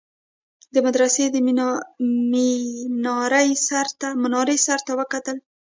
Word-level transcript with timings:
د 0.73 0.75
مدرسې 0.85 1.25
د 1.31 1.35
مينارې 1.47 3.47
سر 4.65 4.79
ته 4.85 4.91
يې 4.93 4.93
وكتل. 4.99 5.37